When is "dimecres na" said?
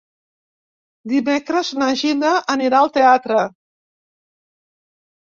1.11-1.89